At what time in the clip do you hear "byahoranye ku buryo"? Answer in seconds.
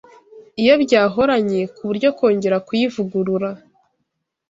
0.83-2.09